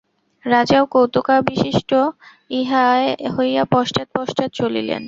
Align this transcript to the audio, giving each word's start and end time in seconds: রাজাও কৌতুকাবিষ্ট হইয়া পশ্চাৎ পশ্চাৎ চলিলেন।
রাজাও 0.45 0.83
কৌতুকাবিষ্ট 0.87 1.91
হইয়া 3.35 3.63
পশ্চাৎ 3.71 4.07
পশ্চাৎ 4.15 4.49
চলিলেন। 4.53 4.99